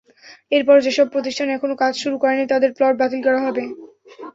এরপরও 0.51 0.85
যেসব 0.85 1.07
প্রতিষ্ঠান 1.13 1.47
এখনো 1.51 1.75
কাজ 1.81 1.93
শুরু 2.03 2.15
করেনি 2.21 2.45
তাদের 2.47 2.71
প্লট 2.77 2.93
বাতিল 2.99 3.21
করা 3.23 3.39
হবে। 3.45 3.63